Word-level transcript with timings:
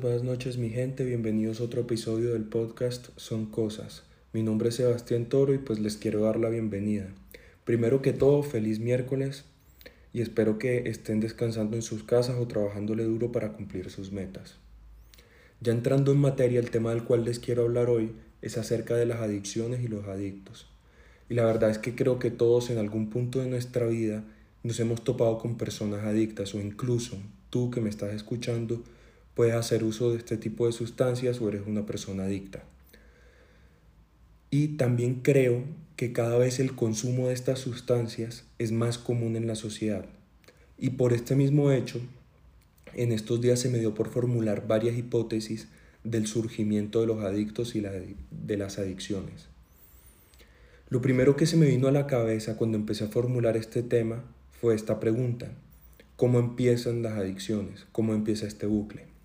buenas 0.00 0.22
noches 0.22 0.58
mi 0.58 0.70
gente, 0.70 1.04
bienvenidos 1.04 1.60
a 1.60 1.64
otro 1.64 1.80
episodio 1.80 2.32
del 2.32 2.44
podcast 2.44 3.08
Son 3.16 3.46
Cosas. 3.46 4.04
Mi 4.32 4.44
nombre 4.44 4.68
es 4.68 4.76
Sebastián 4.76 5.26
Toro 5.26 5.52
y 5.54 5.58
pues 5.58 5.80
les 5.80 5.96
quiero 5.96 6.20
dar 6.20 6.38
la 6.38 6.50
bienvenida. 6.50 7.08
Primero 7.64 8.00
que 8.00 8.12
todo, 8.12 8.44
feliz 8.44 8.78
miércoles 8.78 9.44
y 10.12 10.20
espero 10.20 10.56
que 10.56 10.88
estén 10.88 11.18
descansando 11.18 11.74
en 11.74 11.82
sus 11.82 12.04
casas 12.04 12.36
o 12.38 12.46
trabajándole 12.46 13.02
duro 13.02 13.32
para 13.32 13.54
cumplir 13.54 13.90
sus 13.90 14.12
metas. 14.12 14.56
Ya 15.60 15.72
entrando 15.72 16.12
en 16.12 16.18
materia, 16.18 16.60
el 16.60 16.70
tema 16.70 16.90
del 16.90 17.02
cual 17.02 17.24
les 17.24 17.40
quiero 17.40 17.62
hablar 17.62 17.90
hoy 17.90 18.12
es 18.40 18.56
acerca 18.56 18.94
de 18.94 19.06
las 19.06 19.20
adicciones 19.20 19.82
y 19.82 19.88
los 19.88 20.06
adictos. 20.06 20.68
Y 21.28 21.34
la 21.34 21.44
verdad 21.44 21.70
es 21.70 21.78
que 21.78 21.96
creo 21.96 22.20
que 22.20 22.30
todos 22.30 22.70
en 22.70 22.78
algún 22.78 23.10
punto 23.10 23.40
de 23.40 23.48
nuestra 23.48 23.86
vida 23.86 24.22
nos 24.62 24.78
hemos 24.78 25.02
topado 25.02 25.38
con 25.38 25.56
personas 25.56 26.04
adictas 26.04 26.54
o 26.54 26.60
incluso 26.60 27.18
tú 27.50 27.72
que 27.72 27.80
me 27.80 27.90
estás 27.90 28.14
escuchando 28.14 28.84
puedes 29.38 29.54
hacer 29.54 29.84
uso 29.84 30.10
de 30.10 30.18
este 30.18 30.36
tipo 30.36 30.66
de 30.66 30.72
sustancias 30.72 31.40
o 31.40 31.48
eres 31.48 31.62
una 31.64 31.86
persona 31.86 32.24
adicta. 32.24 32.64
Y 34.50 34.76
también 34.76 35.20
creo 35.22 35.62
que 35.94 36.12
cada 36.12 36.36
vez 36.38 36.58
el 36.58 36.74
consumo 36.74 37.28
de 37.28 37.34
estas 37.34 37.60
sustancias 37.60 38.42
es 38.58 38.72
más 38.72 38.98
común 38.98 39.36
en 39.36 39.46
la 39.46 39.54
sociedad. 39.54 40.06
Y 40.76 40.90
por 40.90 41.12
este 41.12 41.36
mismo 41.36 41.70
hecho, 41.70 42.00
en 42.94 43.12
estos 43.12 43.40
días 43.40 43.60
se 43.60 43.68
me 43.68 43.78
dio 43.78 43.94
por 43.94 44.08
formular 44.08 44.66
varias 44.66 44.98
hipótesis 44.98 45.68
del 46.02 46.26
surgimiento 46.26 47.00
de 47.00 47.06
los 47.06 47.22
adictos 47.22 47.76
y 47.76 47.80
de 47.80 48.56
las 48.56 48.80
adicciones. 48.80 49.46
Lo 50.88 51.00
primero 51.00 51.36
que 51.36 51.46
se 51.46 51.56
me 51.56 51.66
vino 51.66 51.86
a 51.86 51.92
la 51.92 52.08
cabeza 52.08 52.56
cuando 52.56 52.76
empecé 52.76 53.04
a 53.04 53.08
formular 53.08 53.56
este 53.56 53.84
tema 53.84 54.24
fue 54.60 54.74
esta 54.74 54.98
pregunta. 54.98 55.48
¿Cómo 56.16 56.40
empiezan 56.40 57.02
las 57.02 57.12
adicciones? 57.12 57.86
¿Cómo 57.92 58.14
empieza 58.14 58.44
este 58.44 58.66
bucle? 58.66 59.17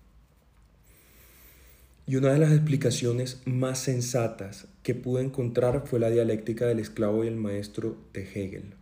Y 2.06 2.16
una 2.16 2.34
de 2.34 2.38
las 2.38 2.52
explicaciones 2.52 3.40
más 3.46 3.78
sensatas 3.78 4.66
que 4.82 4.94
pude 4.94 5.22
encontrar 5.22 5.84
fue 5.86 5.98
la 5.98 6.10
dialéctica 6.10 6.66
del 6.66 6.78
esclavo 6.78 7.24
y 7.24 7.28
el 7.28 7.36
maestro 7.36 7.96
de 8.12 8.22
Hegel. 8.22 8.74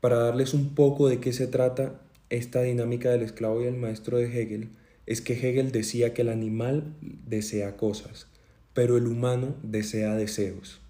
Para 0.00 0.18
darles 0.18 0.54
un 0.54 0.76
poco 0.76 1.08
de 1.08 1.18
qué 1.18 1.32
se 1.32 1.48
trata 1.48 2.00
esta 2.30 2.62
dinámica 2.62 3.10
del 3.10 3.22
esclavo 3.22 3.62
y 3.62 3.66
el 3.66 3.74
maestro 3.74 4.18
de 4.18 4.26
Hegel, 4.26 4.70
es 5.06 5.20
que 5.20 5.32
Hegel 5.32 5.72
decía 5.72 6.14
que 6.14 6.22
el 6.22 6.28
animal 6.28 6.94
desea 7.00 7.76
cosas, 7.76 8.28
pero 8.74 8.96
el 8.96 9.08
humano 9.08 9.56
desea 9.64 10.14
deseos. 10.14 10.80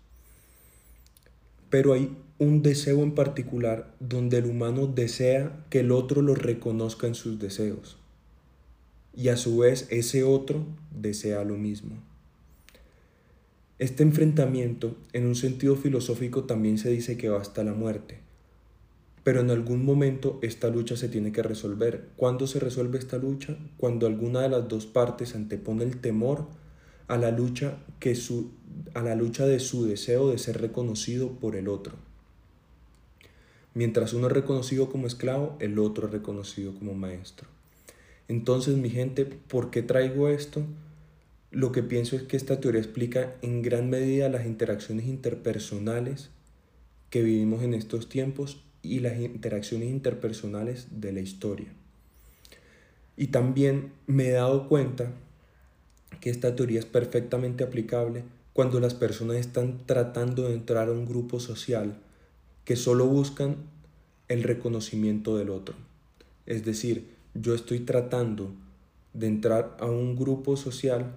Pero 1.70 1.94
hay 1.94 2.14
un 2.38 2.60
deseo 2.60 3.02
en 3.02 3.14
particular 3.14 3.94
donde 3.98 4.36
el 4.36 4.44
humano 4.44 4.86
desea 4.86 5.64
que 5.70 5.80
el 5.80 5.90
otro 5.90 6.20
lo 6.20 6.34
reconozca 6.34 7.06
en 7.06 7.14
sus 7.14 7.38
deseos. 7.38 7.96
Y 9.14 9.28
a 9.28 9.36
su 9.36 9.58
vez 9.58 9.86
ese 9.90 10.24
otro 10.24 10.64
desea 10.90 11.44
lo 11.44 11.56
mismo. 11.56 11.96
Este 13.78 14.02
enfrentamiento, 14.02 14.96
en 15.12 15.26
un 15.26 15.34
sentido 15.34 15.76
filosófico, 15.76 16.44
también 16.44 16.78
se 16.78 16.90
dice 16.90 17.16
que 17.16 17.28
va 17.28 17.40
hasta 17.40 17.64
la 17.64 17.74
muerte. 17.74 18.20
Pero 19.24 19.40
en 19.40 19.50
algún 19.50 19.84
momento 19.84 20.38
esta 20.42 20.68
lucha 20.68 20.96
se 20.96 21.08
tiene 21.08 21.32
que 21.32 21.42
resolver. 21.42 22.08
¿Cuándo 22.16 22.46
se 22.46 22.60
resuelve 22.60 22.98
esta 22.98 23.18
lucha? 23.18 23.56
Cuando 23.78 24.06
alguna 24.06 24.40
de 24.42 24.48
las 24.48 24.68
dos 24.68 24.86
partes 24.86 25.34
antepone 25.34 25.84
el 25.84 26.00
temor 26.00 26.46
a 27.08 27.18
la 27.18 27.30
lucha, 27.30 27.78
que 28.00 28.14
su, 28.14 28.52
a 28.94 29.02
la 29.02 29.14
lucha 29.14 29.46
de 29.46 29.60
su 29.60 29.84
deseo 29.84 30.30
de 30.30 30.38
ser 30.38 30.60
reconocido 30.60 31.32
por 31.40 31.56
el 31.56 31.68
otro. 31.68 31.94
Mientras 33.74 34.12
uno 34.12 34.26
es 34.26 34.32
reconocido 34.32 34.90
como 34.90 35.06
esclavo, 35.06 35.56
el 35.60 35.78
otro 35.78 36.06
es 36.06 36.12
reconocido 36.12 36.74
como 36.74 36.94
maestro. 36.94 37.48
Entonces, 38.28 38.76
mi 38.76 38.90
gente, 38.90 39.24
¿por 39.24 39.70
qué 39.70 39.82
traigo 39.82 40.28
esto? 40.28 40.64
Lo 41.50 41.70
que 41.72 41.82
pienso 41.82 42.16
es 42.16 42.22
que 42.22 42.36
esta 42.36 42.60
teoría 42.60 42.80
explica 42.80 43.34
en 43.42 43.62
gran 43.62 43.90
medida 43.90 44.28
las 44.28 44.46
interacciones 44.46 45.06
interpersonales 45.06 46.30
que 47.10 47.22
vivimos 47.22 47.62
en 47.62 47.74
estos 47.74 48.08
tiempos 48.08 48.62
y 48.80 49.00
las 49.00 49.20
interacciones 49.20 49.90
interpersonales 49.90 50.88
de 51.00 51.12
la 51.12 51.20
historia. 51.20 51.68
Y 53.16 53.28
también 53.28 53.92
me 54.06 54.28
he 54.28 54.32
dado 54.32 54.68
cuenta 54.68 55.12
que 56.20 56.30
esta 56.30 56.56
teoría 56.56 56.78
es 56.78 56.86
perfectamente 56.86 57.64
aplicable 57.64 58.24
cuando 58.52 58.80
las 58.80 58.94
personas 58.94 59.36
están 59.36 59.86
tratando 59.86 60.48
de 60.48 60.54
entrar 60.54 60.88
a 60.88 60.92
un 60.92 61.06
grupo 61.06 61.40
social 61.40 61.98
que 62.64 62.76
solo 62.76 63.06
buscan 63.06 63.56
el 64.28 64.42
reconocimiento 64.42 65.36
del 65.36 65.50
otro. 65.50 65.74
Es 66.46 66.64
decir, 66.64 67.11
yo 67.34 67.54
estoy 67.54 67.80
tratando 67.80 68.52
de 69.14 69.26
entrar 69.26 69.76
a 69.80 69.86
un 69.86 70.16
grupo 70.16 70.56
social 70.56 71.14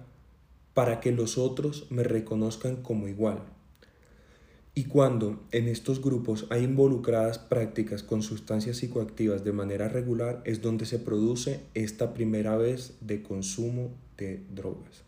para 0.74 1.00
que 1.00 1.12
los 1.12 1.38
otros 1.38 1.86
me 1.90 2.02
reconozcan 2.02 2.76
como 2.76 3.08
igual. 3.08 3.42
Y 4.74 4.84
cuando 4.84 5.42
en 5.52 5.68
estos 5.68 6.02
grupos 6.02 6.46
hay 6.50 6.64
involucradas 6.64 7.38
prácticas 7.38 8.02
con 8.02 8.22
sustancias 8.22 8.76
psicoactivas 8.76 9.42
de 9.42 9.52
manera 9.52 9.88
regular, 9.88 10.42
es 10.44 10.60
donde 10.60 10.84
se 10.84 10.98
produce 10.98 11.60
esta 11.72 12.12
primera 12.12 12.58
vez 12.58 12.94
de 13.00 13.22
consumo 13.22 13.94
de 14.18 14.42
drogas. 14.54 15.04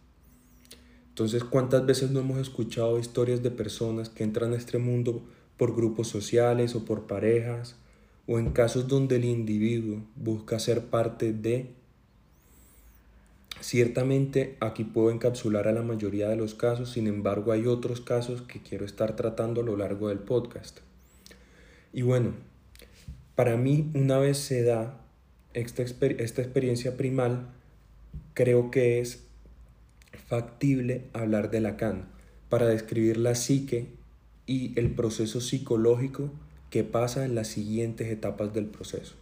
Entonces, 1.10 1.44
¿cuántas 1.44 1.84
veces 1.84 2.10
no 2.10 2.20
hemos 2.20 2.38
escuchado 2.38 2.98
historias 2.98 3.42
de 3.42 3.50
personas 3.50 4.08
que 4.08 4.24
entran 4.24 4.54
a 4.54 4.56
este 4.56 4.78
mundo 4.78 5.22
por 5.58 5.74
grupos 5.74 6.08
sociales 6.08 6.74
o 6.74 6.86
por 6.86 7.06
parejas, 7.06 7.74
o 8.28 8.38
en 8.38 8.50
casos 8.50 8.86
donde 8.86 9.16
el 9.16 9.24
individuo 9.24 10.02
busca 10.14 10.58
ser 10.58 10.84
parte 10.84 11.32
de... 11.32 11.70
Ciertamente 13.60 14.56
aquí 14.60 14.84
puedo 14.84 15.10
encapsular 15.10 15.66
a 15.66 15.72
la 15.72 15.82
mayoría 15.82 16.28
de 16.28 16.36
los 16.36 16.54
casos, 16.54 16.92
sin 16.92 17.06
embargo 17.06 17.52
hay 17.52 17.66
otros 17.66 18.02
casos 18.02 18.42
que 18.42 18.60
quiero 18.60 18.84
estar 18.84 19.16
tratando 19.16 19.62
a 19.62 19.64
lo 19.64 19.76
largo 19.76 20.10
del 20.10 20.18
podcast. 20.18 20.78
Y 21.92 22.02
bueno, 22.02 22.34
para 23.34 23.56
mí 23.56 23.90
una 23.94 24.18
vez 24.18 24.36
se 24.36 24.62
da 24.62 25.00
esta, 25.54 25.82
esta 25.82 26.42
experiencia 26.42 26.96
primal, 26.98 27.48
creo 28.34 28.70
que 28.70 29.00
es 29.00 29.24
factible 30.28 31.04
hablar 31.14 31.50
de 31.50 31.62
Lacan 31.62 32.08
para 32.50 32.68
describir 32.68 33.16
la 33.16 33.34
psique 33.34 33.88
y 34.46 34.78
el 34.78 34.90
proceso 34.90 35.40
psicológico 35.40 36.30
que 36.78 36.84
pasa 36.84 37.24
en 37.24 37.34
las 37.34 37.48
siguientes 37.48 38.06
etapas 38.06 38.54
del 38.54 38.66
proceso. 38.66 39.16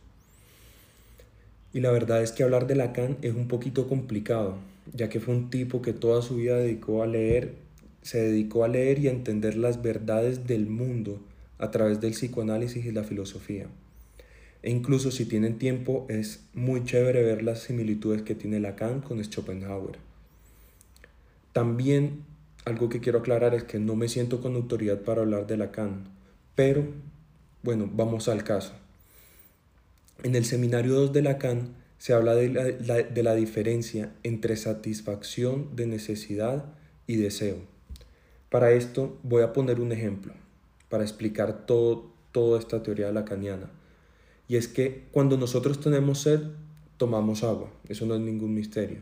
Y 1.73 1.81
la 1.81 1.91
verdad 1.91 2.23
es 2.23 2.33
que 2.33 2.43
hablar 2.43 2.67
de 2.67 2.75
Lacan 2.75 3.17
es 3.23 3.35
un 3.35 3.49
poquito 3.49 3.89
complicado, 3.89 4.59
ya 4.93 5.09
que 5.09 5.21
fue 5.21 5.35
un 5.35 5.49
tipo 5.49 5.81
que 5.81 5.95
toda 5.95 6.21
su 6.21 6.37
vida 6.37 6.59
dedicó 6.59 7.03
a 7.03 7.07
leer, 7.07 7.55
se 8.03 8.19
dedicó 8.19 8.65
a 8.65 8.69
leer 8.69 8.99
y 8.99 9.09
a 9.09 9.11
entender 9.11 9.57
las 9.57 9.81
verdades 9.81 10.47
del 10.47 10.67
mundo 10.67 11.19
a 11.57 11.71
través 11.71 11.99
del 12.03 12.13
psicoanálisis 12.13 12.85
y 12.85 12.93
la 12.93 13.05
filosofía. 13.05 13.69
E 14.63 14.71
incluso 14.71 15.11
si 15.11 15.25
tienen 15.25 15.57
tiempo 15.57 16.05
es 16.11 16.45
muy 16.53 16.85
chévere 16.85 17.23
ver 17.23 17.43
las 17.43 17.61
similitudes 17.61 18.21
que 18.21 18.35
tiene 18.35 18.61
Lacan 18.61 19.01
con 19.01 19.25
Schopenhauer. 19.25 19.97
También 21.55 22.23
algo 22.67 22.91
que 22.91 23.01
quiero 23.01 23.21
aclarar 23.21 23.55
es 23.55 23.65
que 23.65 23.79
no 23.79 23.97
me 23.97 24.09
siento 24.09 24.43
con 24.43 24.57
autoridad 24.57 25.01
para 25.01 25.23
hablar 25.23 25.47
de 25.47 25.57
Lacan, 25.57 26.05
pero 26.55 26.85
bueno, 27.67 27.91
vamos 27.93 28.29
al 28.29 28.45
caso. 28.45 28.75
En 30.23 30.37
el 30.37 30.45
seminario 30.45 30.95
2 30.95 31.13
de 31.13 31.23
Lacan 31.23 31.75
se 31.99 32.13
habla 32.13 32.37
de 32.37 32.49
la, 32.49 32.95
de 33.03 33.23
la 33.25 33.35
diferencia 33.35 34.13
entre 34.23 34.57
satisfacción 34.57 35.75
de 35.75 35.89
necesidad 35.89 36.67
y 37.09 37.17
deseo. 37.17 37.57
Para 38.51 38.71
esto 38.71 39.19
voy 39.25 39.43
a 39.43 39.53
poner 39.53 39.81
un 39.81 39.91
ejemplo 39.91 40.33
para 40.89 41.03
explicar 41.03 41.67
todo, 41.67 42.13
toda 42.31 42.61
esta 42.61 42.85
teoría 42.85 43.11
lacaniana. 43.11 43.69
Y 44.47 44.55
es 44.55 44.69
que 44.69 45.03
cuando 45.11 45.37
nosotros 45.37 45.81
tenemos 45.81 46.21
sed, 46.21 46.43
tomamos 46.99 47.43
agua. 47.43 47.73
Eso 47.89 48.07
no 48.07 48.15
es 48.15 48.21
ningún 48.21 48.55
misterio. 48.55 48.99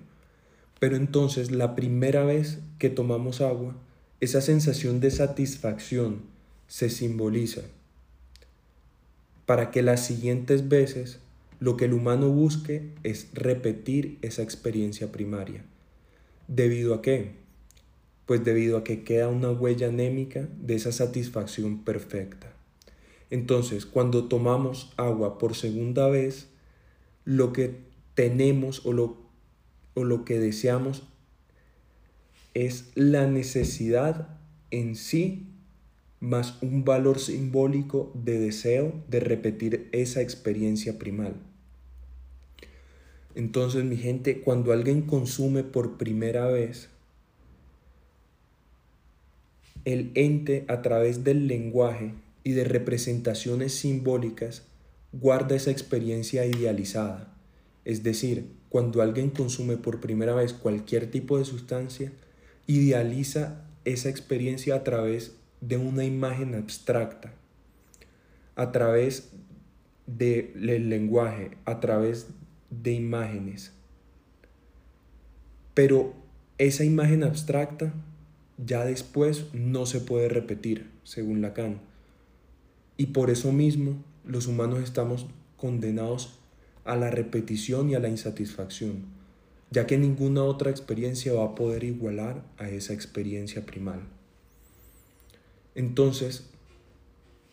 Pero 0.81 0.97
entonces 0.97 1.51
la 1.51 1.75
primera 1.75 2.25
vez 2.25 2.61
que 2.79 2.89
tomamos 2.89 3.43
agua, 3.43 3.77
esa 4.21 4.41
sensación 4.41 5.01
de 5.01 5.11
satisfacción 5.11 6.23
se 6.67 6.89
simboliza 6.89 7.61
para 9.47 9.71
que 9.71 9.83
las 9.83 10.05
siguientes 10.05 10.69
veces 10.69 11.21
lo 11.61 11.77
que 11.77 11.87
el 11.87 11.93
humano 11.93 12.29
busque 12.29 12.91
es 13.03 13.29
repetir 13.33 14.19
esa 14.23 14.43
experiencia 14.43 15.13
primaria. 15.13 15.65
¿Debido 16.49 16.95
a 16.95 17.03
qué? 17.03 17.33
Pues 18.27 18.45
debido 18.45 18.79
a 18.79 18.85
que 18.85 19.05
queda 19.05 19.29
una 19.29 19.51
huella 19.51 19.89
anémica 19.89 20.49
de 20.61 20.75
esa 20.75 20.93
satisfacción 20.93 21.85
perfecta. 21.85 22.53
Entonces, 23.31 23.87
cuando 23.87 24.29
tomamos 24.29 24.93
agua 24.97 25.39
por 25.39 25.55
segunda 25.55 26.09
vez, 26.09 26.49
lo 27.25 27.53
que 27.53 27.77
tenemos 28.15 28.85
o 28.85 28.93
lo 28.93 29.25
o 29.95 30.05
lo 30.05 30.25
que 30.25 30.39
deseamos 30.39 31.05
es 32.53 32.91
la 32.95 33.27
necesidad 33.27 34.39
en 34.71 34.97
sí 34.97 35.47
más 36.25 36.59
un 36.63 36.85
valor 36.85 37.19
simbólico 37.19 38.11
de 38.15 38.39
deseo 38.39 38.93
de 39.09 39.21
repetir 39.21 39.89
esa 39.93 40.23
experiencia 40.23 40.99
primal. 40.99 41.35
Entonces, 43.35 43.85
mi 43.85 43.97
gente, 43.97 44.41
cuando 44.41 44.73
alguien 44.73 45.03
consume 45.03 45.65
por 45.65 45.99
primera 45.99 46.47
vez, 46.47 46.89
el 49.85 50.13
ente 50.15 50.65
a 50.69 50.81
través 50.81 51.25
del 51.25 51.47
lenguaje 51.47 52.15
y 52.43 52.53
de 52.53 52.65
representaciones 52.65 53.75
simbólicas 53.75 54.63
guarda 55.13 55.57
esa 55.57 55.71
experiencia 55.71 56.47
idealizada. 56.47 57.35
Es 57.85 58.03
decir, 58.03 58.47
cuando 58.71 59.03
alguien 59.03 59.29
consume 59.29 59.77
por 59.77 60.01
primera 60.01 60.35
vez 60.35 60.55
cualquier 60.55 61.11
tipo 61.11 61.39
de 61.39 61.45
sustancia, 61.45 62.13
idealiza 62.67 63.67
esa 63.85 64.09
experiencia 64.09 64.77
a 64.77 64.85
través 64.85 65.37
de 65.67 65.79
una 65.79 66.05
imagen 66.05 66.55
abstracta, 66.55 67.33
a 68.55 68.71
través 68.71 69.31
del 70.07 70.89
lenguaje, 70.91 71.57
a 71.65 71.81
través 71.81 72.27
de 72.71 72.93
imágenes. 72.93 73.73
Pero 75.73 76.13
esa 76.59 76.85
imagen 76.85 77.25
abstracta 77.25 77.95
ya 78.65 78.85
después 78.85 79.47
no 79.55 79.87
se 79.87 80.01
puede 80.01 80.29
repetir, 80.29 80.91
según 81.03 81.41
Lacan. 81.41 81.81
Y 82.97 83.07
por 83.07 83.31
eso 83.31 83.51
mismo 83.51 83.97
los 84.25 84.47
humanos 84.47 84.81
estamos 84.83 85.27
condenados 85.57 86.39
a 86.85 86.95
la 86.95 87.11
repetición 87.11 87.89
y 87.89 87.95
a 87.95 88.01
la 88.01 88.11
insatisfacción, 88.11 89.07
ya 89.71 89.87
que 89.87 89.97
ninguna 89.97 90.45
otra 90.45 90.71
experiencia 90.71 91.33
va 91.33 91.45
a 91.45 91.55
poder 91.55 91.85
igualar 91.85 92.45
a 92.59 92.69
esa 92.69 92.93
experiencia 92.93 93.65
primal. 93.65 94.01
Entonces, 95.75 96.51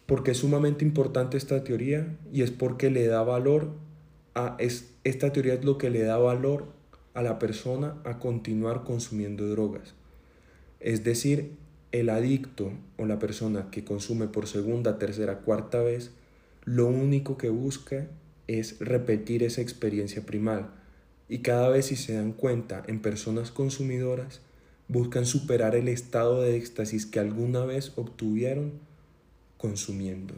porque 0.06 0.32
es 0.32 0.38
sumamente 0.38 0.86
importante 0.86 1.38
esta 1.38 1.64
teoría 1.64 2.18
y 2.32 2.42
es 2.42 2.52
porque 2.52 2.90
le 2.90 3.08
da 3.08 3.24
valor 3.24 3.70
a 4.36 4.56
es, 4.60 4.94
esta 5.04 5.32
teoría 5.32 5.54
es 5.56 5.66
lo 5.66 5.78
que 5.78 5.90
le 5.90 6.04
da 6.04 6.18
valor 6.18 6.68
a 7.14 7.22
la 7.22 7.40
persona 7.40 8.02
a 8.04 8.20
continuar 8.20 8.84
consumiendo 8.84 9.48
drogas. 9.48 9.94
Es 10.80 11.04
decir, 11.04 11.56
el 11.92 12.10
adicto 12.10 12.72
o 12.98 13.06
la 13.06 13.20
persona 13.20 13.70
que 13.70 13.84
consume 13.84 14.28
por 14.28 14.48
segunda, 14.48 14.98
tercera, 14.98 15.40
cuarta 15.40 15.82
vez, 15.82 16.12
lo 16.64 16.88
único 16.88 17.38
que 17.38 17.50
busca 17.50 18.08
es 18.48 18.80
repetir 18.80 19.44
esa 19.44 19.62
experiencia 19.62 20.26
primal. 20.26 20.72
Y 21.28 21.40
cada 21.40 21.70
vez 21.70 21.88
si 21.88 21.96
se 21.96 22.14
dan 22.14 22.34
cuenta 22.34 22.84
en 22.88 23.02
personas 23.02 23.52
consumidoras, 23.52 24.42
buscan 24.92 25.26
superar 25.26 25.74
el 25.76 25.88
estado 25.88 26.42
de 26.42 26.58
éxtasis 26.58 27.06
que 27.06 27.20
alguna 27.20 27.64
vez 27.64 27.94
obtuvieron 27.96 28.74
consumiendo. 29.58 30.34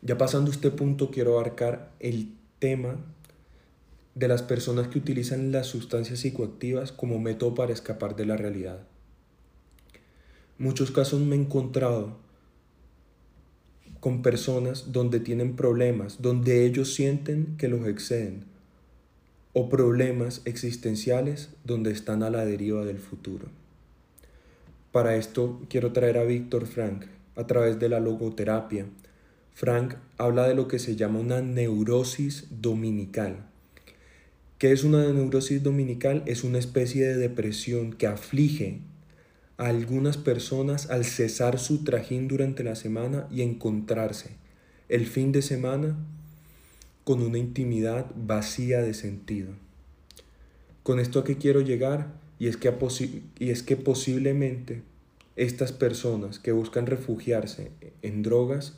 Ya 0.00 0.16
pasando 0.16 0.50
este 0.50 0.70
punto, 0.70 1.10
quiero 1.10 1.38
abarcar 1.38 1.92
el 2.00 2.32
tema 2.58 2.96
de 4.14 4.28
las 4.28 4.42
personas 4.42 4.88
que 4.88 4.98
utilizan 4.98 5.52
las 5.52 5.66
sustancias 5.66 6.20
psicoactivas 6.20 6.90
como 6.90 7.18
método 7.18 7.54
para 7.54 7.74
escapar 7.74 8.16
de 8.16 8.24
la 8.24 8.38
realidad. 8.38 8.80
Muchos 10.56 10.90
casos 10.90 11.20
me 11.20 11.36
he 11.36 11.38
encontrado 11.38 12.16
con 14.00 14.22
personas 14.22 14.90
donde 14.90 15.20
tienen 15.20 15.54
problemas, 15.54 16.22
donde 16.22 16.64
ellos 16.64 16.94
sienten 16.94 17.58
que 17.58 17.68
los 17.68 17.86
exceden, 17.86 18.44
o 19.58 19.70
problemas 19.70 20.42
existenciales 20.44 21.48
donde 21.64 21.90
están 21.90 22.22
a 22.22 22.28
la 22.28 22.44
deriva 22.44 22.84
del 22.84 22.98
futuro. 22.98 23.46
Para 24.92 25.16
esto 25.16 25.62
quiero 25.70 25.92
traer 25.92 26.18
a 26.18 26.24
Víctor 26.24 26.66
Frank 26.66 27.06
a 27.36 27.46
través 27.46 27.78
de 27.78 27.88
la 27.88 27.98
logoterapia. 27.98 28.84
Frank 29.54 29.94
habla 30.18 30.46
de 30.46 30.54
lo 30.54 30.68
que 30.68 30.78
se 30.78 30.94
llama 30.94 31.20
una 31.20 31.40
neurosis 31.40 32.48
dominical 32.50 33.46
¿Qué 34.58 34.72
es 34.72 34.84
una 34.84 35.04
neurosis 35.12 35.62
dominical? 35.62 36.22
Es 36.24 36.42
una 36.42 36.58
especie 36.58 37.06
de 37.06 37.16
depresión 37.18 37.92
que 37.92 38.06
aflige 38.06 38.80
a 39.58 39.66
algunas 39.66 40.16
personas 40.16 40.88
al 40.88 41.04
cesar 41.04 41.58
su 41.58 41.84
trajín 41.84 42.26
durante 42.26 42.64
la 42.64 42.74
semana 42.74 43.26
y 43.30 43.42
encontrarse 43.42 44.30
el 44.88 45.04
fin 45.04 45.30
de 45.30 45.42
semana 45.42 45.98
con 47.06 47.22
una 47.22 47.38
intimidad 47.38 48.10
vacía 48.16 48.82
de 48.82 48.92
sentido. 48.92 49.50
Con 50.82 50.98
esto 50.98 51.20
a 51.20 51.24
qué 51.24 51.36
quiero 51.36 51.60
llegar 51.60 52.12
y 52.40 52.48
es 52.48 52.56
que, 52.56 52.74
y 53.38 53.50
es 53.50 53.62
que 53.62 53.76
posiblemente 53.76 54.82
estas 55.36 55.70
personas 55.70 56.40
que 56.40 56.50
buscan 56.50 56.86
refugiarse 56.86 57.70
en 58.02 58.24
drogas 58.24 58.74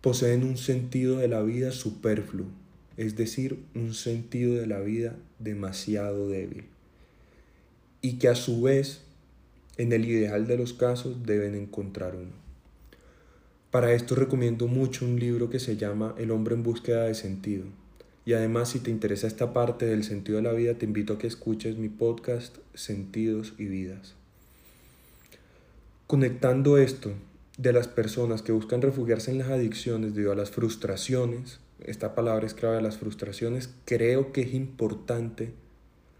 poseen 0.00 0.44
un 0.44 0.56
sentido 0.56 1.18
de 1.18 1.28
la 1.28 1.42
vida 1.42 1.72
superfluo, 1.72 2.46
es 2.96 3.16
decir, 3.16 3.64
un 3.74 3.92
sentido 3.92 4.54
de 4.54 4.66
la 4.66 4.80
vida 4.80 5.14
demasiado 5.38 6.26
débil, 6.26 6.64
y 8.00 8.14
que 8.14 8.28
a 8.28 8.34
su 8.34 8.62
vez, 8.62 9.02
en 9.76 9.92
el 9.92 10.06
ideal 10.06 10.46
de 10.46 10.56
los 10.56 10.72
casos, 10.72 11.26
deben 11.26 11.54
encontrar 11.54 12.16
uno. 12.16 12.49
Para 13.70 13.92
esto 13.92 14.16
recomiendo 14.16 14.66
mucho 14.66 15.04
un 15.04 15.20
libro 15.20 15.48
que 15.48 15.60
se 15.60 15.76
llama 15.76 16.16
El 16.18 16.32
hombre 16.32 16.56
en 16.56 16.64
búsqueda 16.64 17.04
de 17.04 17.14
sentido. 17.14 17.66
Y 18.24 18.32
además, 18.32 18.70
si 18.70 18.80
te 18.80 18.90
interesa 18.90 19.28
esta 19.28 19.52
parte 19.52 19.86
del 19.86 20.02
sentido 20.02 20.38
de 20.38 20.42
la 20.42 20.52
vida, 20.52 20.74
te 20.74 20.86
invito 20.86 21.12
a 21.12 21.18
que 21.18 21.28
escuches 21.28 21.76
mi 21.76 21.88
podcast 21.88 22.58
Sentidos 22.74 23.54
y 23.58 23.66
Vidas. 23.66 24.14
Conectando 26.08 26.78
esto 26.78 27.12
de 27.58 27.72
las 27.72 27.86
personas 27.86 28.42
que 28.42 28.50
buscan 28.50 28.82
refugiarse 28.82 29.30
en 29.30 29.38
las 29.38 29.50
adicciones 29.50 30.14
debido 30.14 30.32
a 30.32 30.36
las 30.36 30.50
frustraciones, 30.50 31.60
esta 31.78 32.16
palabra 32.16 32.46
es 32.46 32.54
clave 32.54 32.76
de 32.76 32.82
las 32.82 32.98
frustraciones, 32.98 33.70
creo 33.84 34.32
que 34.32 34.42
es 34.42 34.52
importante 34.52 35.52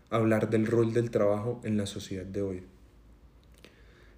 hablar 0.08 0.50
del 0.50 0.68
rol 0.68 0.92
del 0.92 1.10
trabajo 1.10 1.60
en 1.64 1.76
la 1.76 1.86
sociedad 1.86 2.24
de 2.24 2.42
hoy. 2.42 2.62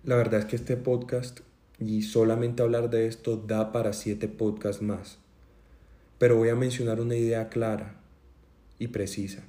La 0.04 0.16
verdad 0.16 0.40
es 0.40 0.46
que 0.46 0.56
este 0.56 0.76
podcast 0.76 1.40
y 1.88 2.02
solamente 2.02 2.62
hablar 2.62 2.90
de 2.90 3.06
esto 3.06 3.36
da 3.36 3.72
para 3.72 3.92
siete 3.92 4.28
podcasts 4.28 4.82
más, 4.82 5.18
pero 6.18 6.36
voy 6.36 6.48
a 6.48 6.54
mencionar 6.54 7.00
una 7.00 7.16
idea 7.16 7.48
clara 7.48 8.00
y 8.78 8.88
precisa. 8.88 9.44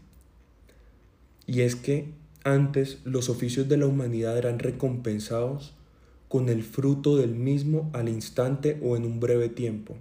Y 1.46 1.62
es 1.62 1.76
que 1.76 2.14
antes 2.44 3.00
los 3.04 3.30
oficios 3.30 3.70
de 3.70 3.78
la 3.78 3.88
humanidad 3.88 4.38
eran 4.38 4.60
recompensados 4.60 5.76
con 6.28 6.50
el 6.50 6.64
fruto 6.64 7.18
del 7.18 7.36
mismo 7.36 7.90
al 7.94 8.10
instante 8.10 8.80
o 8.82 8.98
en 8.98 9.06
un 9.06 9.20
breve 9.20 9.50
tiempo. 9.50 9.96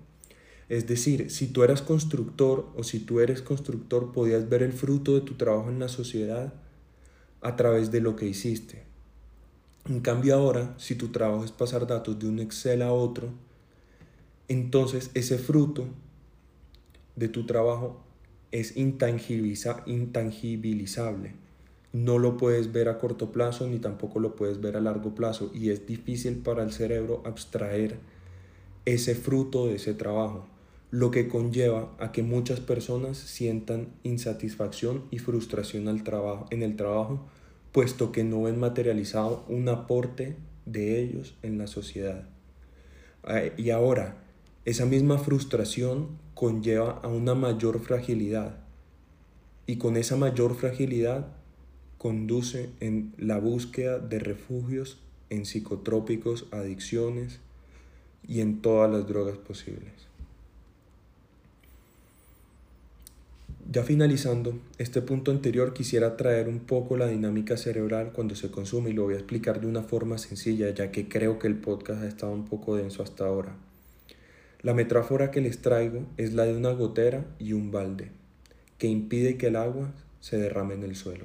Es 0.68 0.86
decir, 0.86 1.30
si 1.30 1.48
tú 1.48 1.62
eras 1.62 1.82
constructor 1.82 2.70
o 2.74 2.82
si 2.82 2.98
tú 3.00 3.20
eres 3.20 3.42
constructor, 3.42 4.12
podías 4.12 4.48
ver 4.48 4.62
el 4.62 4.72
fruto 4.72 5.14
de 5.14 5.20
tu 5.20 5.34
trabajo 5.34 5.68
en 5.68 5.78
la 5.78 5.88
sociedad 5.88 6.54
a 7.42 7.56
través 7.56 7.90
de 7.90 8.00
lo 8.00 8.16
que 8.16 8.26
hiciste. 8.26 8.91
En 9.88 10.00
cambio 10.00 10.34
ahora, 10.34 10.74
si 10.78 10.94
tu 10.94 11.08
trabajo 11.08 11.44
es 11.44 11.52
pasar 11.52 11.86
datos 11.86 12.18
de 12.18 12.28
un 12.28 12.38
Excel 12.38 12.82
a 12.82 12.92
otro, 12.92 13.28
entonces 14.48 15.10
ese 15.14 15.38
fruto 15.38 15.86
de 17.16 17.28
tu 17.28 17.46
trabajo 17.46 18.02
es 18.52 18.76
intangibilizable. 18.76 21.34
No 21.92 22.18
lo 22.18 22.36
puedes 22.36 22.72
ver 22.72 22.88
a 22.88 22.98
corto 22.98 23.32
plazo 23.32 23.66
ni 23.66 23.78
tampoco 23.78 24.20
lo 24.20 24.36
puedes 24.36 24.60
ver 24.60 24.76
a 24.76 24.80
largo 24.80 25.14
plazo 25.14 25.50
y 25.54 25.70
es 25.70 25.86
difícil 25.86 26.36
para 26.36 26.62
el 26.62 26.72
cerebro 26.72 27.22
abstraer 27.24 27.98
ese 28.84 29.14
fruto 29.14 29.66
de 29.66 29.76
ese 29.76 29.94
trabajo 29.94 30.46
lo 30.92 31.10
que 31.10 31.26
conlleva 31.26 31.90
a 31.98 32.12
que 32.12 32.22
muchas 32.22 32.60
personas 32.60 33.16
sientan 33.16 33.88
insatisfacción 34.02 35.04
y 35.10 35.20
frustración 35.20 35.88
al 35.88 36.04
trabajo, 36.04 36.44
en 36.50 36.62
el 36.62 36.76
trabajo, 36.76 37.24
puesto 37.72 38.12
que 38.12 38.22
no 38.22 38.42
ven 38.42 38.60
materializado 38.60 39.44
un 39.48 39.68
aporte 39.68 40.36
de 40.66 41.00
ellos 41.00 41.36
en 41.42 41.58
la 41.58 41.66
sociedad. 41.66 42.28
Eh, 43.28 43.52
y 43.56 43.70
ahora, 43.70 44.22
esa 44.64 44.86
misma 44.86 45.18
frustración 45.18 46.18
conlleva 46.34 47.00
a 47.02 47.08
una 47.08 47.34
mayor 47.34 47.80
fragilidad 47.80 48.58
y 49.66 49.76
con 49.76 49.96
esa 49.96 50.16
mayor 50.16 50.54
fragilidad 50.54 51.28
conduce 51.98 52.70
en 52.80 53.14
la 53.16 53.38
búsqueda 53.38 53.98
de 53.98 54.18
refugios 54.18 55.00
en 55.30 55.46
psicotrópicos, 55.46 56.46
adicciones 56.50 57.40
y 58.26 58.40
en 58.40 58.60
todas 58.60 58.90
las 58.90 59.06
drogas 59.06 59.38
posibles. 59.38 60.11
Ya 63.72 63.82
finalizando 63.84 64.60
este 64.76 65.00
punto 65.00 65.30
anterior 65.30 65.72
quisiera 65.72 66.18
traer 66.18 66.46
un 66.46 66.58
poco 66.58 66.98
la 66.98 67.06
dinámica 67.06 67.56
cerebral 67.56 68.12
cuando 68.12 68.34
se 68.34 68.50
consume 68.50 68.90
y 68.90 68.92
lo 68.92 69.04
voy 69.04 69.14
a 69.14 69.16
explicar 69.16 69.62
de 69.62 69.66
una 69.66 69.80
forma 69.80 70.18
sencilla 70.18 70.68
ya 70.68 70.90
que 70.90 71.08
creo 71.08 71.38
que 71.38 71.46
el 71.46 71.56
podcast 71.56 72.02
ha 72.02 72.06
estado 72.06 72.32
un 72.32 72.44
poco 72.44 72.76
denso 72.76 73.02
hasta 73.02 73.24
ahora. 73.24 73.56
La 74.60 74.74
metáfora 74.74 75.30
que 75.30 75.40
les 75.40 75.62
traigo 75.62 76.04
es 76.18 76.34
la 76.34 76.44
de 76.44 76.54
una 76.54 76.72
gotera 76.72 77.24
y 77.38 77.54
un 77.54 77.70
balde 77.70 78.10
que 78.76 78.88
impide 78.88 79.38
que 79.38 79.46
el 79.46 79.56
agua 79.56 79.94
se 80.20 80.36
derrame 80.36 80.74
en 80.74 80.82
el 80.82 80.94
suelo. 80.94 81.24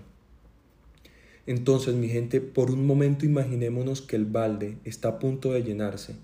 Entonces, 1.48 1.96
mi 1.96 2.08
gente, 2.08 2.40
por 2.40 2.72
un 2.72 2.86
momento 2.86 3.26
imaginémonos 3.26 4.02
que 4.02 4.16
el 4.16 4.26
balde 4.26 4.78
está 4.86 5.10
a 5.10 5.20
punto 5.20 5.52
de 5.52 5.64
llenarse 5.64 6.16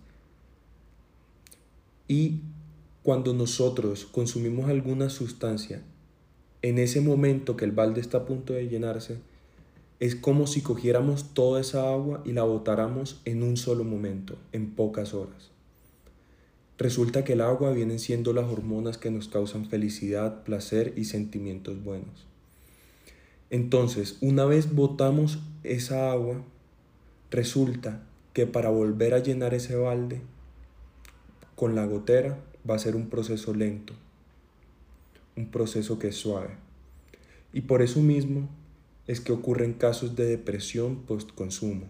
y 2.07 2.39
cuando 3.03 3.33
nosotros 3.33 4.05
consumimos 4.05 4.69
alguna 4.69 5.09
sustancia, 5.09 5.81
en 6.63 6.79
ese 6.79 7.01
momento 7.01 7.57
que 7.57 7.65
el 7.65 7.73
balde 7.73 8.01
está 8.01 8.19
a 8.19 8.25
punto 8.25 8.53
de 8.53 8.69
llenarse, 8.69 9.17
es 9.99 10.15
como 10.15 10.47
si 10.47 10.61
cogiéramos 10.61 11.33
toda 11.33 11.61
esa 11.61 11.91
agua 11.93 12.23
y 12.25 12.31
la 12.31 12.43
botáramos 12.43 13.21
en 13.25 13.43
un 13.43 13.57
solo 13.57 13.83
momento, 13.83 14.37
en 14.53 14.71
pocas 14.71 15.13
horas. 15.13 15.51
Resulta 16.77 17.23
que 17.23 17.33
el 17.33 17.41
agua 17.41 17.71
vienen 17.71 17.99
siendo 17.99 18.33
las 18.33 18.45
hormonas 18.45 18.97
que 18.97 19.11
nos 19.11 19.27
causan 19.27 19.69
felicidad, 19.69 20.43
placer 20.43 20.93
y 20.95 21.03
sentimientos 21.03 21.83
buenos. 21.83 22.25
Entonces, 23.49 24.17
una 24.21 24.45
vez 24.45 24.73
botamos 24.73 25.39
esa 25.63 26.11
agua, 26.11 26.43
resulta 27.29 28.01
que 28.31 28.47
para 28.47 28.69
volver 28.69 29.13
a 29.13 29.19
llenar 29.19 29.53
ese 29.53 29.75
balde 29.75 30.21
con 31.55 31.75
la 31.75 31.85
gotera 31.85 32.39
va 32.67 32.75
a 32.75 32.79
ser 32.79 32.95
un 32.95 33.09
proceso 33.09 33.53
lento, 33.53 33.93
un 35.35 35.49
proceso 35.49 35.99
que 35.99 36.09
es 36.09 36.15
suave. 36.15 36.51
Y 37.53 37.61
por 37.61 37.81
eso 37.81 38.01
mismo 38.01 38.49
es 39.07 39.19
que 39.19 39.31
ocurren 39.31 39.73
casos 39.73 40.15
de 40.15 40.25
depresión 40.25 41.03
post-consumo. 41.03 41.87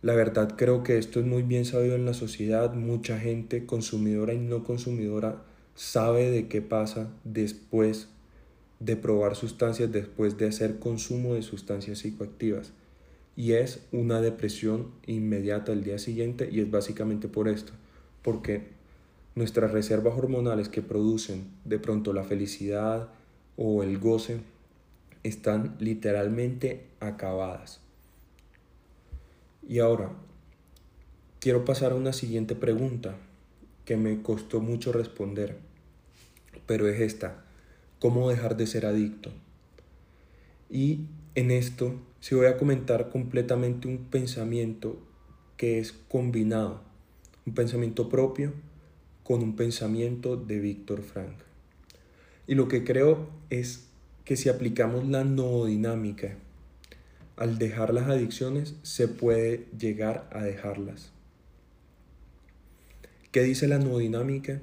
La 0.00 0.14
verdad 0.14 0.54
creo 0.56 0.82
que 0.82 0.98
esto 0.98 1.20
es 1.20 1.26
muy 1.26 1.42
bien 1.42 1.64
sabido 1.64 1.96
en 1.96 2.04
la 2.04 2.14
sociedad, 2.14 2.72
mucha 2.74 3.18
gente 3.18 3.66
consumidora 3.66 4.32
y 4.32 4.38
no 4.38 4.64
consumidora 4.64 5.42
sabe 5.74 6.30
de 6.30 6.48
qué 6.48 6.62
pasa 6.62 7.08
después 7.24 8.08
de 8.80 8.96
probar 8.96 9.34
sustancias, 9.34 9.90
después 9.90 10.38
de 10.38 10.46
hacer 10.46 10.78
consumo 10.78 11.34
de 11.34 11.42
sustancias 11.42 11.98
psicoactivas. 11.98 12.72
Y 13.36 13.52
es 13.52 13.86
una 13.92 14.20
depresión 14.20 14.88
inmediata 15.06 15.72
al 15.72 15.84
día 15.84 15.98
siguiente 15.98 16.48
y 16.50 16.60
es 16.60 16.70
básicamente 16.70 17.28
por 17.28 17.48
esto, 17.48 17.72
porque 18.22 18.77
nuestras 19.38 19.70
reservas 19.70 20.18
hormonales 20.18 20.68
que 20.68 20.82
producen 20.82 21.46
de 21.64 21.78
pronto 21.78 22.12
la 22.12 22.24
felicidad 22.24 23.08
o 23.56 23.82
el 23.82 23.98
goce 23.98 24.40
están 25.22 25.76
literalmente 25.78 26.86
acabadas. 27.00 27.80
Y 29.66 29.78
ahora, 29.78 30.10
quiero 31.40 31.64
pasar 31.64 31.92
a 31.92 31.96
una 31.96 32.12
siguiente 32.12 32.54
pregunta 32.54 33.16
que 33.84 33.96
me 33.96 34.22
costó 34.22 34.60
mucho 34.60 34.92
responder, 34.92 35.58
pero 36.66 36.88
es 36.88 37.00
esta, 37.00 37.44
¿cómo 38.00 38.28
dejar 38.28 38.56
de 38.56 38.66
ser 38.66 38.86
adicto? 38.86 39.30
Y 40.68 41.06
en 41.34 41.50
esto 41.50 41.94
se 42.20 42.34
voy 42.34 42.46
a 42.46 42.56
comentar 42.56 43.08
completamente 43.10 43.88
un 43.88 43.98
pensamiento 44.10 44.98
que 45.56 45.78
es 45.78 45.92
combinado, 45.92 46.82
un 47.46 47.54
pensamiento 47.54 48.08
propio 48.08 48.52
con 49.28 49.42
un 49.42 49.56
pensamiento 49.56 50.38
de 50.38 50.58
Víctor 50.58 51.02
Frank. 51.02 51.34
Y 52.46 52.54
lo 52.54 52.66
que 52.66 52.82
creo 52.82 53.28
es 53.50 53.88
que 54.24 54.36
si 54.36 54.48
aplicamos 54.48 55.06
la 55.06 55.22
noodinámica 55.22 56.38
al 57.36 57.58
dejar 57.58 57.92
las 57.92 58.08
adicciones, 58.08 58.76
se 58.84 59.06
puede 59.06 59.66
llegar 59.78 60.30
a 60.32 60.42
dejarlas. 60.42 61.12
¿Qué 63.30 63.42
dice 63.42 63.68
la 63.68 63.78
noodinámica? 63.78 64.62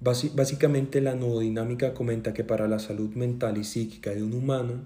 Básicamente 0.00 1.00
la 1.00 1.14
noodinámica 1.14 1.94
comenta 1.94 2.34
que 2.34 2.42
para 2.42 2.66
la 2.66 2.80
salud 2.80 3.10
mental 3.14 3.56
y 3.56 3.62
psíquica 3.62 4.10
de 4.10 4.24
un 4.24 4.32
humano 4.32 4.84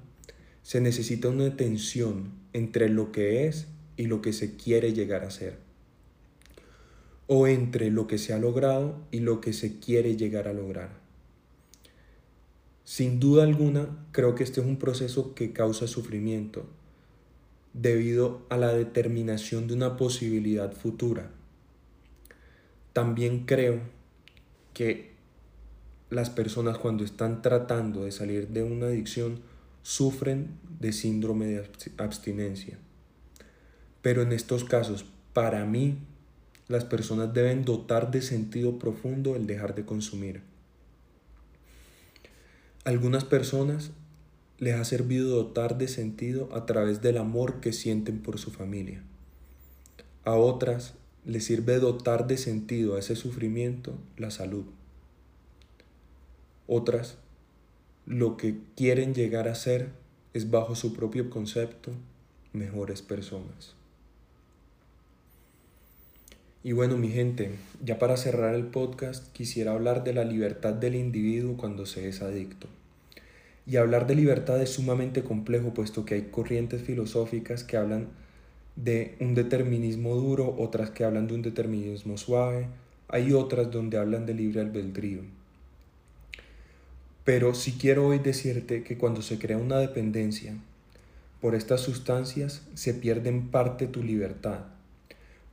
se 0.62 0.82
necesita 0.82 1.30
una 1.30 1.56
tensión 1.56 2.32
entre 2.52 2.90
lo 2.90 3.12
que 3.12 3.46
es 3.46 3.66
y 3.96 4.08
lo 4.08 4.20
que 4.20 4.34
se 4.34 4.56
quiere 4.56 4.92
llegar 4.92 5.24
a 5.24 5.30
ser. 5.30 5.65
O 7.26 7.46
entre 7.46 7.90
lo 7.90 8.06
que 8.06 8.18
se 8.18 8.32
ha 8.32 8.38
logrado 8.38 9.00
y 9.10 9.20
lo 9.20 9.40
que 9.40 9.52
se 9.52 9.78
quiere 9.78 10.16
llegar 10.16 10.48
a 10.48 10.52
lograr. 10.52 10.90
Sin 12.84 13.18
duda 13.18 13.42
alguna, 13.42 14.06
creo 14.12 14.34
que 14.36 14.44
este 14.44 14.60
es 14.60 14.66
un 14.66 14.78
proceso 14.78 15.34
que 15.34 15.52
causa 15.52 15.88
sufrimiento 15.88 16.66
debido 17.72 18.46
a 18.48 18.56
la 18.56 18.72
determinación 18.72 19.66
de 19.66 19.74
una 19.74 19.96
posibilidad 19.96 20.72
futura. 20.72 21.30
También 22.92 23.44
creo 23.44 23.80
que 24.72 25.16
las 26.10 26.30
personas 26.30 26.78
cuando 26.78 27.04
están 27.04 27.42
tratando 27.42 28.04
de 28.04 28.12
salir 28.12 28.48
de 28.48 28.62
una 28.62 28.86
adicción 28.86 29.40
sufren 29.82 30.58
de 30.80 30.92
síndrome 30.92 31.46
de 31.46 31.68
abstinencia. 31.98 32.78
Pero 34.00 34.22
en 34.22 34.32
estos 34.32 34.64
casos, 34.64 35.04
para 35.32 35.64
mí, 35.64 35.98
las 36.68 36.84
personas 36.84 37.32
deben 37.32 37.64
dotar 37.64 38.10
de 38.10 38.22
sentido 38.22 38.78
profundo 38.78 39.36
el 39.36 39.46
dejar 39.46 39.74
de 39.74 39.84
consumir 39.84 40.42
algunas 42.86 43.24
personas 43.24 43.90
les 44.58 44.76
ha 44.76 44.84
servido 44.84 45.28
dotar 45.28 45.76
de 45.76 45.88
sentido 45.88 46.48
a 46.54 46.66
través 46.66 47.02
del 47.02 47.18
amor 47.18 47.58
que 47.58 47.72
sienten 47.72 48.22
por 48.22 48.38
su 48.38 48.52
familia. 48.52 49.02
A 50.24 50.34
otras 50.34 50.94
les 51.24 51.44
sirve 51.44 51.80
dotar 51.80 52.28
de 52.28 52.38
sentido 52.38 52.94
a 52.94 53.00
ese 53.00 53.16
sufrimiento 53.16 53.98
la 54.16 54.30
salud. 54.30 54.66
Otras 56.68 57.18
lo 58.06 58.36
que 58.36 58.60
quieren 58.76 59.14
llegar 59.14 59.48
a 59.48 59.56
ser 59.56 59.90
es 60.32 60.52
bajo 60.52 60.76
su 60.76 60.94
propio 60.94 61.28
concepto 61.28 61.90
mejores 62.52 63.02
personas. 63.02 63.75
Y 66.66 66.72
bueno, 66.72 66.96
mi 66.96 67.10
gente, 67.10 67.50
ya 67.84 68.00
para 68.00 68.16
cerrar 68.16 68.56
el 68.56 68.64
podcast, 68.64 69.32
quisiera 69.32 69.70
hablar 69.70 70.02
de 70.02 70.12
la 70.12 70.24
libertad 70.24 70.74
del 70.74 70.96
individuo 70.96 71.56
cuando 71.56 71.86
se 71.86 72.08
es 72.08 72.22
adicto. 72.22 72.66
Y 73.68 73.76
hablar 73.76 74.08
de 74.08 74.16
libertad 74.16 74.60
es 74.60 74.70
sumamente 74.70 75.22
complejo, 75.22 75.72
puesto 75.72 76.04
que 76.04 76.14
hay 76.14 76.22
corrientes 76.22 76.82
filosóficas 76.82 77.62
que 77.62 77.76
hablan 77.76 78.08
de 78.74 79.14
un 79.20 79.36
determinismo 79.36 80.16
duro, 80.16 80.56
otras 80.58 80.90
que 80.90 81.04
hablan 81.04 81.28
de 81.28 81.34
un 81.34 81.42
determinismo 81.42 82.16
suave, 82.16 82.66
hay 83.06 83.32
otras 83.32 83.70
donde 83.70 83.98
hablan 83.98 84.26
de 84.26 84.34
libre 84.34 84.60
albedrío. 84.60 85.20
Pero 87.22 87.54
sí 87.54 87.76
quiero 87.80 88.08
hoy 88.08 88.18
decirte 88.18 88.82
que 88.82 88.98
cuando 88.98 89.22
se 89.22 89.38
crea 89.38 89.58
una 89.58 89.78
dependencia 89.78 90.56
por 91.40 91.54
estas 91.54 91.82
sustancias, 91.82 92.62
se 92.74 92.92
pierde 92.92 93.28
en 93.28 93.52
parte 93.52 93.86
tu 93.86 94.02
libertad 94.02 94.62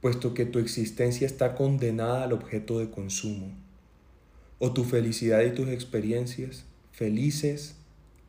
puesto 0.03 0.33
que 0.33 0.45
tu 0.45 0.60
existencia 0.60 1.25
está 1.25 1.55
condenada 1.55 2.25
al 2.25 2.33
objeto 2.33 2.79
de 2.79 2.89
consumo, 2.89 3.53
o 4.60 4.74
tu 4.74 4.83
felicidad 4.83 5.43
y 5.43 5.51
tus 5.51 5.69
experiencias, 5.69 6.65
felices 6.91 7.77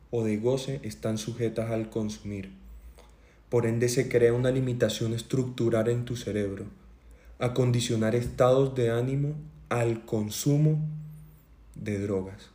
o 0.09 0.23
de 0.23 0.37
goce, 0.37 0.79
están 0.83 1.17
sujetas 1.17 1.71
al 1.71 1.89
consumir. 1.89 2.53
Por 3.49 3.65
ende 3.65 3.89
se 3.89 4.07
crea 4.07 4.31
una 4.31 4.51
limitación 4.51 5.11
estructural 5.11 5.89
en 5.89 6.05
tu 6.05 6.15
cerebro, 6.15 6.63
a 7.39 7.53
condicionar 7.53 8.15
estados 8.15 8.73
de 8.73 8.91
ánimo 8.91 9.35
al 9.67 10.05
consumo 10.05 10.79
de 11.75 11.99
drogas, 11.99 12.51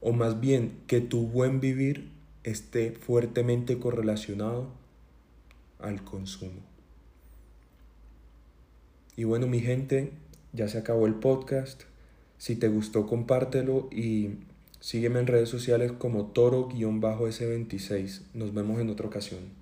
o 0.00 0.10
más 0.10 0.40
bien 0.40 0.80
que 0.88 1.00
tu 1.00 1.28
buen 1.28 1.60
vivir 1.60 2.10
esté 2.42 2.90
fuertemente 2.90 3.78
correlacionado 3.78 4.66
al 5.78 6.02
consumo. 6.02 6.71
Y 9.16 9.24
bueno, 9.24 9.46
mi 9.46 9.60
gente, 9.60 10.12
ya 10.52 10.68
se 10.68 10.78
acabó 10.78 11.06
el 11.06 11.14
podcast. 11.14 11.82
Si 12.38 12.56
te 12.56 12.68
gustó, 12.68 13.06
compártelo 13.06 13.88
y 13.92 14.30
sígueme 14.80 15.20
en 15.20 15.26
redes 15.26 15.48
sociales 15.48 15.92
como 15.92 16.26
toro-s26. 16.26 18.22
Nos 18.34 18.54
vemos 18.54 18.80
en 18.80 18.90
otra 18.90 19.06
ocasión. 19.06 19.61